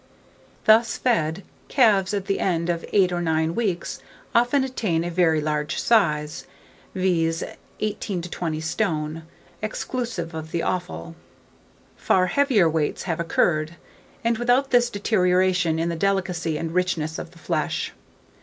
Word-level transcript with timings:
Thus 0.65 0.97
fed, 0.97 1.43
calves, 1.67 2.11
at 2.11 2.25
the 2.25 2.39
end 2.39 2.71
of 2.71 2.83
8 2.91 3.11
or 3.11 3.21
9 3.21 3.53
weeks, 3.53 3.99
often 4.33 4.63
attain 4.63 5.03
a 5.03 5.11
very 5.11 5.39
large 5.39 5.79
size; 5.79 6.47
viz., 6.95 7.43
18 7.79 8.23
to 8.23 8.27
20 8.27 8.59
stone, 8.61 9.23
exclusive 9.61 10.33
of 10.33 10.49
the 10.49 10.63
offal. 10.63 11.15
Far 11.97 12.25
heavier 12.25 12.67
weights 12.67 13.03
have 13.03 13.19
occurred, 13.19 13.75
and 14.23 14.39
without 14.39 14.73
any 14.73 14.83
deterioration 14.91 15.77
in 15.77 15.89
the 15.89 15.95
delicacy 15.95 16.57
and 16.57 16.73
richness 16.73 17.19
of 17.19 17.29
the 17.29 17.37
flesh. 17.37 17.93